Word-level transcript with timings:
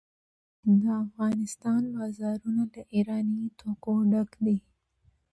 د 0.83 0.83
افغانستان 1.05 1.81
بازارونه 1.95 2.63
له 2.73 2.81
ایراني 2.93 3.43
توکو 3.59 3.93
ډک 4.11 4.29
دي. 4.45 4.57